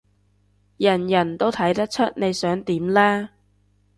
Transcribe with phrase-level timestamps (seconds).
[0.77, 3.29] 人人都睇得出你想點啦